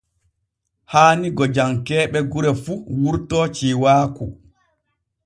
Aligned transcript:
Haani 0.91 1.27
gojankee 1.37 2.05
ɓe 2.11 2.19
gure 2.31 2.51
fu 2.63 2.73
wurto 2.99 3.37
ciiwaaku. 3.55 4.25